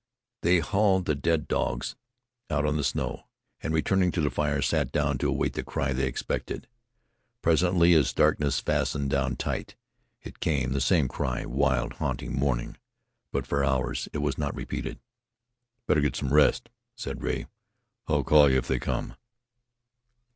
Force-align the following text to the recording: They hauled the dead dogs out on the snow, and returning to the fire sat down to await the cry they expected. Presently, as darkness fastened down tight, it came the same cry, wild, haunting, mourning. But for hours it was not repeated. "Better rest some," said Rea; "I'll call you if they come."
They 0.41 0.57
hauled 0.61 1.05
the 1.05 1.13
dead 1.13 1.47
dogs 1.47 1.95
out 2.49 2.65
on 2.65 2.75
the 2.75 2.83
snow, 2.83 3.27
and 3.61 3.71
returning 3.71 4.09
to 4.13 4.21
the 4.21 4.31
fire 4.31 4.59
sat 4.59 4.91
down 4.91 5.19
to 5.19 5.29
await 5.29 5.53
the 5.53 5.63
cry 5.63 5.93
they 5.93 6.07
expected. 6.07 6.67
Presently, 7.43 7.93
as 7.93 8.11
darkness 8.11 8.59
fastened 8.59 9.11
down 9.11 9.35
tight, 9.35 9.75
it 10.23 10.39
came 10.39 10.71
the 10.71 10.81
same 10.81 11.07
cry, 11.07 11.45
wild, 11.45 11.93
haunting, 12.01 12.33
mourning. 12.33 12.77
But 13.31 13.45
for 13.45 13.63
hours 13.63 14.09
it 14.11 14.23
was 14.23 14.39
not 14.39 14.55
repeated. 14.55 14.97
"Better 15.85 16.01
rest 16.01 16.63
some," 16.65 16.73
said 16.95 17.21
Rea; 17.21 17.45
"I'll 18.07 18.23
call 18.23 18.49
you 18.49 18.57
if 18.57 18.67
they 18.67 18.79
come." 18.79 19.15